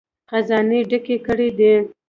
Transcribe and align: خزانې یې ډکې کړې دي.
خزانې 0.29 0.77
یې 0.81 0.87
ډکې 0.89 1.17
کړې 1.25 1.49
دي. 1.57 1.73